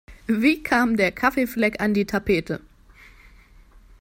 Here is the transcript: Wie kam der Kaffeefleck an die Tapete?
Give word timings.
Wie 0.25 0.63
kam 0.63 0.97
der 0.97 1.11
Kaffeefleck 1.11 1.79
an 1.79 1.93
die 1.93 2.05
Tapete? 2.05 2.59